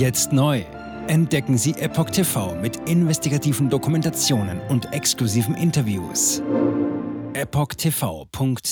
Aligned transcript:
Jetzt 0.00 0.32
neu. 0.32 0.64
Entdecken 1.08 1.58
Sie 1.58 1.72
Epoch 1.72 2.08
TV 2.08 2.54
mit 2.54 2.88
investigativen 2.88 3.68
Dokumentationen 3.68 4.58
und 4.68 4.94
exklusiven 4.94 5.54
Interviews. 5.54 6.40
EpochTV.de 7.34 8.64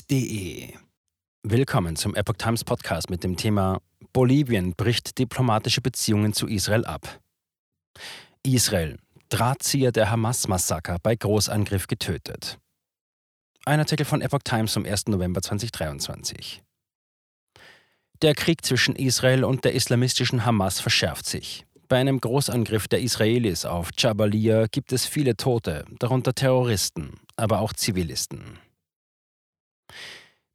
Willkommen 1.42 1.96
zum 1.96 2.14
Epoch 2.14 2.36
Times 2.38 2.64
Podcast 2.64 3.10
mit 3.10 3.24
dem 3.24 3.36
Thema 3.36 3.82
Bolivien 4.14 4.72
bricht 4.74 5.18
diplomatische 5.18 5.82
Beziehungen 5.82 6.32
zu 6.32 6.46
Israel 6.46 6.86
ab. 6.86 7.20
Israel, 8.42 8.96
Drahtzieher 9.28 9.92
der 9.92 10.10
Hamas-Massaker 10.10 10.96
bei 11.02 11.14
Großangriff 11.14 11.88
getötet. 11.88 12.58
Ein 13.66 13.80
Artikel 13.80 14.06
von 14.06 14.22
Epoch 14.22 14.44
Times 14.44 14.72
vom 14.72 14.86
1. 14.86 15.08
November 15.08 15.42
2023. 15.42 16.62
Der 18.20 18.34
Krieg 18.34 18.64
zwischen 18.64 18.96
Israel 18.96 19.44
und 19.44 19.64
der 19.64 19.74
islamistischen 19.74 20.44
Hamas 20.44 20.80
verschärft 20.80 21.24
sich. 21.24 21.64
Bei 21.86 21.98
einem 21.98 22.20
Großangriff 22.20 22.88
der 22.88 23.00
Israelis 23.00 23.64
auf 23.64 23.90
Jabalia 23.96 24.66
gibt 24.66 24.92
es 24.92 25.06
viele 25.06 25.36
Tote, 25.36 25.84
darunter 26.00 26.34
Terroristen, 26.34 27.20
aber 27.36 27.60
auch 27.60 27.72
Zivilisten. 27.72 28.58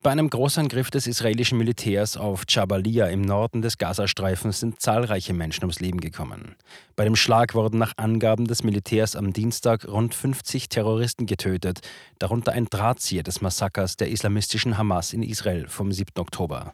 Bei 0.01 0.11
einem 0.11 0.29
Großangriff 0.29 0.91
des 0.91 1.07
israelischen 1.07 1.57
Militärs 1.57 2.17
auf 2.17 2.43
Jabalia 2.49 3.07
im 3.07 3.21
Norden 3.21 3.61
des 3.61 3.77
Gazastreifens 3.77 4.59
sind 4.59 4.81
zahlreiche 4.81 5.33
Menschen 5.33 5.63
ums 5.63 5.79
Leben 5.79 6.01
gekommen. 6.01 6.57
Bei 6.97 7.05
dem 7.05 7.15
Schlag 7.15 7.55
wurden 7.55 7.79
nach 7.79 7.93
Angaben 7.95 8.45
des 8.45 8.63
Militärs 8.63 9.15
am 9.15 9.31
Dienstag 9.31 9.87
rund 9.87 10.13
50 10.13 10.67
Terroristen 10.67 11.25
getötet, 11.27 11.79
darunter 12.19 12.51
ein 12.51 12.65
Drahtzieher 12.65 13.23
des 13.23 13.39
Massakers 13.39 13.95
der 13.95 14.09
islamistischen 14.09 14.77
Hamas 14.77 15.13
in 15.13 15.23
Israel 15.23 15.69
vom 15.69 15.93
7. 15.93 16.19
Oktober. 16.19 16.73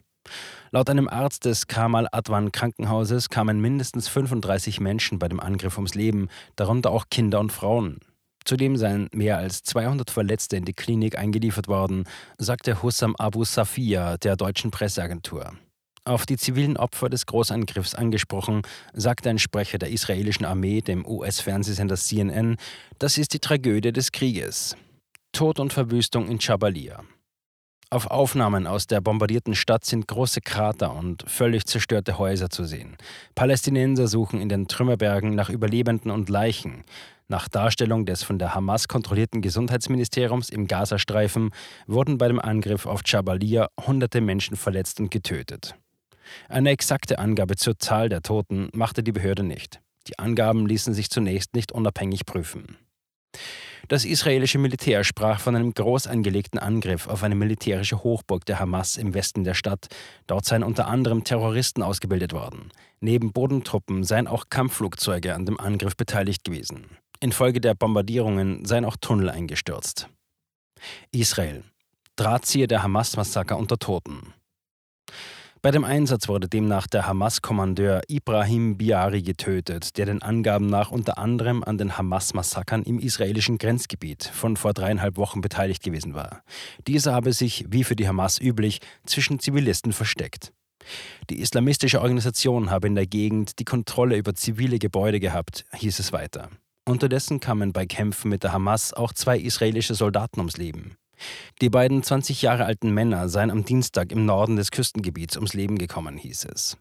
Laut 0.72 0.90
einem 0.90 1.08
Arzt 1.08 1.46
des 1.46 1.68
Kamal 1.68 2.08
Adwan 2.12 2.52
Krankenhauses 2.52 3.30
kamen 3.30 3.60
mindestens 3.60 4.08
35 4.08 4.80
Menschen 4.80 5.20
bei 5.20 5.28
dem 5.28 5.40
Angriff 5.40 5.78
ums 5.78 5.96
Leben, 5.96 6.30
darunter 6.56 6.92
auch 6.92 7.06
Kinder 7.10 7.40
und 7.40 7.52
Frauen. 7.52 8.00
Zudem 8.46 8.78
seien 8.78 9.10
mehr 9.14 9.38
als 9.38 9.64
200 9.64 10.10
Verletzte 10.10 10.58
in 10.58 10.66
die 10.66 10.74
Klinik 10.74 11.18
eingeliefert 11.18 11.68
worden, 11.68 12.06
sagte 12.38 12.82
Hussam 12.82 13.16
Abu 13.18 13.44
Safia 13.44 14.18
der 14.18 14.36
deutschen 14.36 14.72
Presseagentur. 14.72 15.54
Auf 16.06 16.26
die 16.26 16.38
zivilen 16.38 16.78
Opfer 16.78 17.10
des 17.10 17.28
Großangriffs 17.28 17.94
angesprochen, 17.94 18.64
sagte 18.94 19.30
ein 19.30 19.38
Sprecher 19.38 19.78
der 19.78 19.92
israelischen 19.92 20.46
Armee 20.46 20.82
dem 20.82 21.06
US-Fernsehsender 21.06 21.96
CNN, 21.96 22.58
das 22.98 23.18
ist 23.18 23.34
die 23.34 23.40
Tragödie 23.40 23.92
des 23.92 24.12
Krieges. 24.12 24.76
Tod 25.32 25.60
und 25.60 25.72
Verwüstung 25.72 26.28
in 26.28 26.40
Jabalia. 26.40 27.04
Auf 27.92 28.06
Aufnahmen 28.06 28.68
aus 28.68 28.86
der 28.86 29.02
bombardierten 29.02 29.56
Stadt 29.56 29.84
sind 29.84 30.08
große 30.08 30.42
Krater 30.42 30.94
und 30.94 31.24
völlig 31.28 31.66
zerstörte 31.66 32.20
Häuser 32.20 32.52
zu 32.52 32.64
sehen. 32.64 32.96
Palästinenser 33.34 34.08
suchen 34.08 34.40
in 34.40 34.48
den 34.48 34.68
Trümmerbergen 34.68 35.34
nach 35.34 35.50
Überlebenden 35.50 36.12
und 36.12 36.30
Leichen. 36.30 36.84
Nach 37.30 37.48
Darstellung 37.48 38.06
des 38.06 38.22
von 38.22 38.38
der 38.38 38.54
Hamas 38.54 38.88
kontrollierten 38.88 39.42
Gesundheitsministeriums 39.42 40.52
im 40.52 40.68
Gazastreifen 40.68 41.50
wurden 41.88 42.20
bei 42.20 42.28
dem 42.28 42.40
Angriff 42.40 42.86
auf 42.86 43.02
Jabalia 43.06 43.70
hunderte 43.88 44.22
Menschen 44.22 44.56
verletzt 44.56 45.00
und 45.00 45.10
getötet. 45.10 45.74
Eine 46.48 46.70
exakte 46.70 47.18
Angabe 47.18 47.56
zur 47.56 47.80
Zahl 47.80 48.08
der 48.08 48.22
Toten 48.22 48.70
machte 48.72 49.02
die 49.02 49.12
Behörde 49.12 49.42
nicht. 49.42 49.82
Die 50.08 50.20
Angaben 50.20 50.68
ließen 50.68 50.94
sich 50.94 51.10
zunächst 51.10 51.56
nicht 51.56 51.72
unabhängig 51.72 52.28
prüfen. 52.28 52.78
Das 53.88 54.06
israelische 54.06 54.60
Militär 54.60 55.04
sprach 55.04 55.40
von 55.40 55.56
einem 55.56 55.74
groß 55.74 56.08
angelegten 56.08 56.60
Angriff 56.60 57.08
auf 57.08 57.24
eine 57.24 57.36
militärische 57.36 58.04
Hochburg 58.04 58.46
der 58.46 58.60
Hamas 58.60 58.98
im 58.98 59.14
Westen 59.14 59.44
der 59.44 59.54
Stadt. 59.54 59.88
Dort 60.28 60.46
seien 60.46 60.64
unter 60.64 60.88
anderem 60.88 61.24
Terroristen 61.24 61.82
ausgebildet 61.82 62.34
worden. 62.34 62.72
Neben 63.00 63.32
Bodentruppen 63.32 64.04
seien 64.04 64.28
auch 64.28 64.46
Kampfflugzeuge 64.50 65.34
an 65.34 65.46
dem 65.46 65.60
Angriff 65.60 65.96
beteiligt 65.96 66.44
gewesen. 66.44 66.86
Infolge 67.20 67.62
der 67.62 67.74
Bombardierungen 67.74 68.66
seien 68.66 68.86
auch 68.86 68.98
Tunnel 69.00 69.30
eingestürzt. 69.30 70.08
Israel. 71.12 71.64
Drahtzieher 72.16 72.68
der 72.68 72.84
Hamas-Massaker 72.84 73.58
unter 73.58 73.78
Toten. 73.78 74.34
Bei 75.62 75.72
dem 75.72 75.84
Einsatz 75.84 76.30
wurde 76.30 76.48
demnach 76.48 76.88
der 76.88 77.06
Hamas-Kommandeur 77.06 78.04
Ibrahim 78.08 78.78
Biari 78.78 79.22
getötet, 79.22 79.98
der 79.98 80.06
den 80.06 80.22
Angaben 80.22 80.68
nach 80.68 80.90
unter 80.90 81.18
anderem 81.18 81.66
an 81.66 81.78
den 81.78 81.98
Hamas-Massakern 81.98 82.84
im 82.84 82.98
israelischen 82.98 83.58
Grenzgebiet 83.58 84.24
von 84.24 84.56
vor 84.56 84.74
dreieinhalb 84.74 85.18
Wochen 85.18 85.42
beteiligt 85.42 85.84
gewesen 85.84 86.14
war. 86.14 86.44
Dieser 86.88 87.14
habe 87.14 87.34
sich, 87.34 87.66
wie 87.68 87.84
für 87.84 87.98
die 87.98 88.08
Hamas 88.08 88.40
üblich, 88.40 88.80
zwischen 89.06 89.40
Zivilisten 89.40 89.92
versteckt. 89.92 90.54
Die 91.30 91.42
islamistische 91.42 92.00
Organisation 92.00 92.70
habe 92.70 92.88
in 92.88 92.96
der 92.96 93.06
Gegend 93.06 93.60
die 93.60 93.66
Kontrolle 93.66 94.16
über 94.16 94.34
zivile 94.36 94.80
Gebäude 94.80 95.20
gehabt, 95.20 95.66
hieß 95.74 96.00
es 96.00 96.14
weiter. 96.14 96.50
Unterdessen 96.88 97.42
kamen 97.42 97.74
bei 97.74 97.86
Kämpfen 97.86 98.30
mit 98.30 98.44
der 98.44 98.54
Hamas 98.54 98.94
auch 98.94 99.12
zwei 99.12 99.38
israelische 99.38 99.94
Soldaten 99.94 100.40
ums 100.40 100.56
Leben. 100.56 100.96
Die 101.62 101.70
beiden 101.70 102.04
20 102.04 102.42
Jahre 102.42 102.66
alten 102.66 102.92
Männer 102.94 103.30
seien 103.30 103.52
am 103.52 103.66
Dienstag 103.66 104.12
im 104.12 104.26
Norden 104.26 104.56
des 104.56 104.72
Küstengebiets 104.72 105.36
ums 105.36 105.54
Leben 105.54 105.78
gekommen, 105.78 106.18
hieß 106.18 106.46
es. 106.46 106.78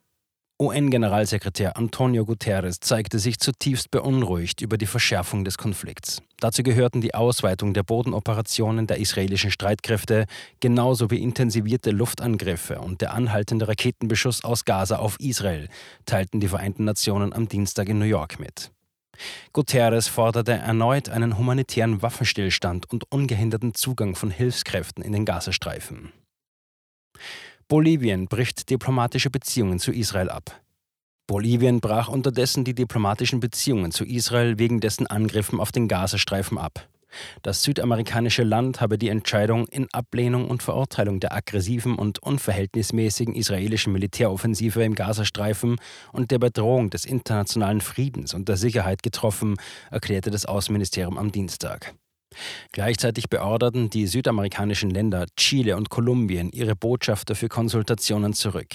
UN-Generalsekretär 0.60 1.76
Antonio 1.76 2.24
Guterres 2.24 2.80
zeigte 2.80 3.20
sich 3.20 3.38
zutiefst 3.38 3.92
beunruhigt 3.92 4.60
über 4.60 4.76
die 4.76 4.86
Verschärfung 4.86 5.44
des 5.44 5.56
Konflikts. 5.56 6.20
Dazu 6.40 6.64
gehörten 6.64 7.00
die 7.00 7.14
Ausweitung 7.14 7.74
der 7.74 7.84
Bodenoperationen 7.84 8.88
der 8.88 8.98
israelischen 8.98 9.52
Streitkräfte, 9.52 10.26
genauso 10.58 11.12
wie 11.12 11.22
intensivierte 11.22 11.92
Luftangriffe 11.92 12.80
und 12.80 13.02
der 13.02 13.14
anhaltende 13.14 13.68
Raketenbeschuss 13.68 14.42
aus 14.42 14.64
Gaza 14.64 14.96
auf 14.96 15.20
Israel, 15.20 15.68
teilten 16.06 16.40
die 16.40 16.48
Vereinten 16.48 16.82
Nationen 16.82 17.32
am 17.32 17.46
Dienstag 17.46 17.88
in 17.88 18.00
New 18.00 18.04
York 18.04 18.40
mit. 18.40 18.72
Guterres 19.52 20.08
forderte 20.08 20.52
erneut 20.52 21.08
einen 21.08 21.38
humanitären 21.38 22.02
Waffenstillstand 22.02 22.90
und 22.90 23.10
ungehinderten 23.10 23.74
Zugang 23.74 24.14
von 24.14 24.30
Hilfskräften 24.30 25.02
in 25.02 25.12
den 25.12 25.24
Gazastreifen. 25.24 26.12
Bolivien 27.68 28.26
bricht 28.26 28.70
diplomatische 28.70 29.30
Beziehungen 29.30 29.78
zu 29.78 29.92
Israel 29.92 30.30
ab. 30.30 30.60
Bolivien 31.26 31.80
brach 31.80 32.08
unterdessen 32.08 32.64
die 32.64 32.74
diplomatischen 32.74 33.40
Beziehungen 33.40 33.92
zu 33.92 34.04
Israel 34.04 34.58
wegen 34.58 34.80
dessen 34.80 35.06
Angriffen 35.06 35.60
auf 35.60 35.70
den 35.70 35.86
Gazastreifen 35.86 36.56
ab. 36.56 36.88
Das 37.42 37.62
südamerikanische 37.62 38.42
Land 38.42 38.80
habe 38.80 38.98
die 38.98 39.08
Entscheidung 39.08 39.66
in 39.68 39.88
Ablehnung 39.92 40.48
und 40.48 40.62
Verurteilung 40.62 41.20
der 41.20 41.34
aggressiven 41.34 41.94
und 41.96 42.22
unverhältnismäßigen 42.22 43.34
israelischen 43.34 43.92
Militäroffensive 43.92 44.82
im 44.82 44.94
Gazastreifen 44.94 45.76
und 46.12 46.30
der 46.30 46.38
Bedrohung 46.38 46.90
des 46.90 47.04
internationalen 47.04 47.80
Friedens 47.80 48.34
und 48.34 48.48
der 48.48 48.56
Sicherheit 48.56 49.02
getroffen, 49.02 49.56
erklärte 49.90 50.30
das 50.30 50.46
Außenministerium 50.46 51.18
am 51.18 51.32
Dienstag. 51.32 51.94
Gleichzeitig 52.72 53.30
beorderten 53.30 53.90
die 53.90 54.06
südamerikanischen 54.06 54.90
Länder 54.90 55.26
Chile 55.36 55.76
und 55.76 55.88
Kolumbien 55.88 56.50
ihre 56.50 56.76
Botschafter 56.76 57.34
für 57.34 57.48
Konsultationen 57.48 58.34
zurück. 58.34 58.74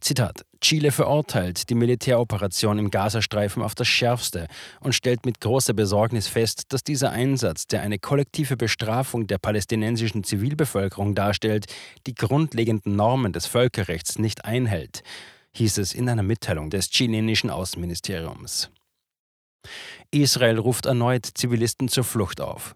Zitat: 0.00 0.44
Chile 0.60 0.92
verurteilt 0.92 1.70
die 1.70 1.74
Militäroperation 1.74 2.78
im 2.78 2.90
Gazastreifen 2.90 3.62
auf 3.62 3.74
das 3.74 3.88
Schärfste 3.88 4.46
und 4.80 4.94
stellt 4.94 5.24
mit 5.24 5.40
großer 5.40 5.72
Besorgnis 5.72 6.28
fest, 6.28 6.72
dass 6.72 6.84
dieser 6.84 7.10
Einsatz, 7.10 7.66
der 7.66 7.80
eine 7.82 7.98
kollektive 7.98 8.56
Bestrafung 8.56 9.26
der 9.26 9.38
palästinensischen 9.38 10.22
Zivilbevölkerung 10.22 11.14
darstellt, 11.14 11.66
die 12.06 12.14
grundlegenden 12.14 12.94
Normen 12.94 13.32
des 13.32 13.46
Völkerrechts 13.46 14.18
nicht 14.18 14.44
einhält, 14.44 15.02
hieß 15.52 15.78
es 15.78 15.94
in 15.94 16.08
einer 16.08 16.22
Mitteilung 16.22 16.68
des 16.68 16.90
chilenischen 16.90 17.50
Außenministeriums. 17.50 18.70
Israel 20.10 20.58
ruft 20.58 20.86
erneut 20.86 21.26
Zivilisten 21.26 21.88
zur 21.88 22.04
Flucht 22.04 22.40
auf. 22.40 22.74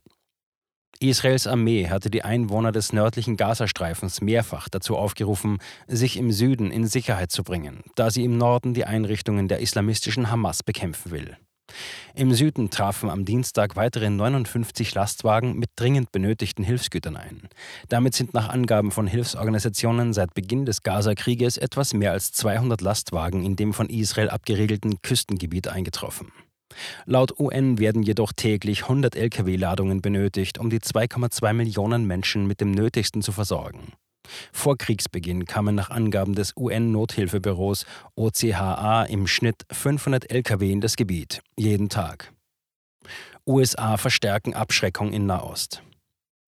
Israels 1.00 1.46
Armee 1.46 1.88
hatte 1.88 2.10
die 2.10 2.22
Einwohner 2.22 2.72
des 2.72 2.92
nördlichen 2.92 3.36
Gazastreifens 3.36 4.20
mehrfach 4.20 4.68
dazu 4.68 4.96
aufgerufen, 4.96 5.58
sich 5.86 6.16
im 6.16 6.32
Süden 6.32 6.70
in 6.70 6.86
Sicherheit 6.86 7.30
zu 7.30 7.42
bringen, 7.42 7.82
da 7.94 8.10
sie 8.10 8.24
im 8.24 8.38
Norden 8.38 8.74
die 8.74 8.84
Einrichtungen 8.84 9.48
der 9.48 9.60
islamistischen 9.60 10.30
Hamas 10.30 10.62
bekämpfen 10.62 11.10
will. 11.10 11.36
Im 12.14 12.32
Süden 12.32 12.70
trafen 12.70 13.10
am 13.10 13.24
Dienstag 13.24 13.74
weitere 13.74 14.08
59 14.08 14.94
Lastwagen 14.94 15.58
mit 15.58 15.70
dringend 15.76 16.12
benötigten 16.12 16.64
Hilfsgütern 16.64 17.16
ein. 17.16 17.48
Damit 17.88 18.14
sind 18.14 18.34
nach 18.34 18.48
Angaben 18.48 18.90
von 18.90 19.06
Hilfsorganisationen 19.06 20.12
seit 20.12 20.34
Beginn 20.34 20.66
des 20.66 20.82
Gaza-Krieges 20.82 21.56
etwas 21.56 21.92
mehr 21.94 22.12
als 22.12 22.32
200 22.32 22.80
Lastwagen 22.80 23.44
in 23.44 23.56
dem 23.56 23.72
von 23.72 23.88
Israel 23.88 24.30
abgeriegelten 24.30 25.02
Küstengebiet 25.02 25.68
eingetroffen. 25.68 26.30
Laut 27.06 27.38
UN 27.38 27.78
werden 27.78 28.02
jedoch 28.02 28.32
täglich 28.32 28.82
100 28.82 29.16
Lkw-Ladungen 29.16 30.02
benötigt, 30.02 30.58
um 30.58 30.70
die 30.70 30.80
2,2 30.80 31.52
Millionen 31.52 32.06
Menschen 32.06 32.46
mit 32.46 32.60
dem 32.60 32.70
Nötigsten 32.70 33.22
zu 33.22 33.32
versorgen. 33.32 33.92
Vor 34.52 34.78
Kriegsbeginn 34.78 35.44
kamen 35.44 35.74
nach 35.74 35.90
Angaben 35.90 36.34
des 36.34 36.54
UN-Nothilfebüros 36.56 37.84
OCHA 38.16 39.04
im 39.04 39.26
Schnitt 39.26 39.64
500 39.70 40.30
Lkw 40.30 40.72
in 40.72 40.80
das 40.80 40.96
Gebiet, 40.96 41.42
jeden 41.56 41.88
Tag. 41.88 42.32
USA 43.46 43.98
verstärken 43.98 44.54
Abschreckung 44.54 45.12
in 45.12 45.26
Nahost. 45.26 45.82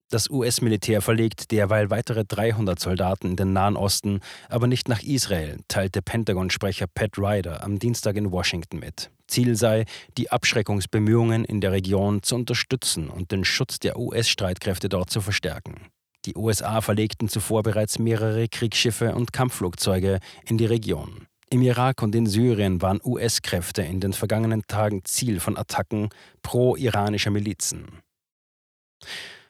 Das 0.09 0.29
US-Militär 0.29 1.01
verlegt 1.01 1.51
derweil 1.51 1.89
weitere 1.89 2.23
300 2.23 2.79
Soldaten 2.79 3.31
in 3.31 3.35
den 3.35 3.51
Nahen 3.51 3.75
Osten, 3.75 4.21
aber 4.47 4.65
nicht 4.67 4.87
nach 4.87 5.03
Israel, 5.03 5.57
teilte 5.67 6.01
Pentagon-Sprecher 6.01 6.85
Pat 6.87 7.17
Ryder 7.17 7.61
am 7.61 7.77
Dienstag 7.77 8.15
in 8.15 8.31
Washington 8.31 8.79
mit. 8.79 9.11
Ziel 9.27 9.57
sei, 9.57 9.83
die 10.17 10.31
Abschreckungsbemühungen 10.31 11.43
in 11.43 11.59
der 11.59 11.73
Region 11.73 12.23
zu 12.23 12.35
unterstützen 12.35 13.09
und 13.09 13.33
den 13.33 13.43
Schutz 13.43 13.79
der 13.79 13.99
US-Streitkräfte 13.99 14.87
dort 14.87 15.09
zu 15.09 15.19
verstärken. 15.19 15.75
Die 16.23 16.35
USA 16.35 16.79
verlegten 16.79 17.27
zuvor 17.27 17.63
bereits 17.63 17.99
mehrere 17.99 18.47
Kriegsschiffe 18.47 19.13
und 19.13 19.33
Kampfflugzeuge 19.33 20.19
in 20.45 20.57
die 20.57 20.65
Region. 20.65 21.27
Im 21.49 21.61
Irak 21.61 22.01
und 22.01 22.15
in 22.15 22.27
Syrien 22.27 22.81
waren 22.81 23.01
US-Kräfte 23.03 23.81
in 23.81 23.99
den 23.99 24.13
vergangenen 24.13 24.63
Tagen 24.67 25.03
Ziel 25.03 25.41
von 25.41 25.57
Attacken 25.57 26.07
pro-iranischer 26.43 27.31
Milizen 27.31 27.87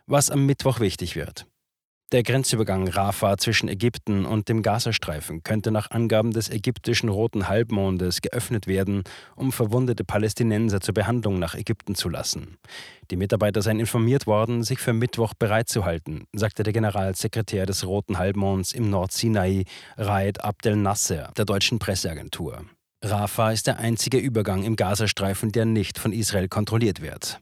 was 0.07 0.31
am 0.31 0.45
Mittwoch 0.45 0.79
wichtig 0.79 1.15
wird. 1.15 1.45
Der 2.13 2.23
Grenzübergang 2.23 2.87
Rafah 2.87 3.37
zwischen 3.37 3.67
Ägypten 3.67 4.23
und 4.23 4.47
dem 4.47 4.61
Gazastreifen 4.61 5.43
könnte 5.43 5.71
nach 5.71 5.91
Angaben 5.91 6.31
des 6.31 6.49
ägyptischen 6.49 7.09
Roten 7.09 7.49
Halbmondes 7.49 8.21
geöffnet 8.21 8.65
werden, 8.65 9.03
um 9.35 9.51
verwundete 9.51 10.05
Palästinenser 10.05 10.79
zur 10.79 10.93
Behandlung 10.93 11.37
nach 11.37 11.53
Ägypten 11.53 11.95
zu 11.95 12.07
lassen. 12.07 12.55
Die 13.11 13.17
Mitarbeiter 13.17 13.61
seien 13.61 13.81
informiert 13.81 14.25
worden, 14.25 14.63
sich 14.63 14.79
für 14.79 14.93
Mittwoch 14.93 15.33
bereitzuhalten, 15.33 16.27
sagte 16.31 16.63
der 16.63 16.71
Generalsekretär 16.71 17.65
des 17.65 17.85
Roten 17.85 18.17
Halbmonds 18.17 18.71
im 18.71 18.89
Nordsinai, 18.89 19.65
Raed 19.97 20.41
Abdel 20.41 20.77
Nasser, 20.77 21.33
der 21.35 21.43
deutschen 21.43 21.77
Presseagentur. 21.77 22.63
Rafah 23.03 23.51
ist 23.51 23.67
der 23.67 23.79
einzige 23.79 24.17
Übergang 24.17 24.63
im 24.63 24.77
Gazastreifen, 24.77 25.51
der 25.51 25.65
nicht 25.65 25.99
von 25.99 26.13
Israel 26.13 26.47
kontrolliert 26.47 27.01
wird. 27.01 27.41